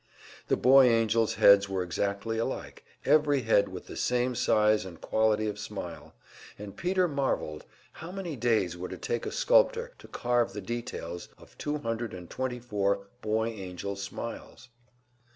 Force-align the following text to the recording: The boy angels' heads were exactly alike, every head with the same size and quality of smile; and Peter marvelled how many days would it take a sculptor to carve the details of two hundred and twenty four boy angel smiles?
The 0.47 0.57
boy 0.57 0.87
angels' 0.89 1.35
heads 1.35 1.69
were 1.69 1.83
exactly 1.83 2.39
alike, 2.39 2.83
every 3.05 3.41
head 3.43 3.67
with 3.69 3.85
the 3.85 3.95
same 3.95 4.33
size 4.33 4.83
and 4.83 4.99
quality 4.99 5.47
of 5.47 5.59
smile; 5.59 6.15
and 6.57 6.75
Peter 6.75 7.07
marvelled 7.07 7.65
how 7.91 8.11
many 8.11 8.35
days 8.35 8.75
would 8.75 8.93
it 8.93 9.03
take 9.03 9.27
a 9.27 9.31
sculptor 9.31 9.91
to 9.99 10.07
carve 10.07 10.53
the 10.53 10.59
details 10.61 11.29
of 11.37 11.55
two 11.59 11.77
hundred 11.77 12.15
and 12.15 12.31
twenty 12.31 12.57
four 12.57 13.09
boy 13.21 13.49
angel 13.49 13.95
smiles? 13.95 14.69